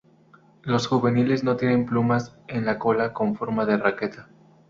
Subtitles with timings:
[0.63, 4.29] Los juveniles no tienen plumas en la cola con forma de raqueta.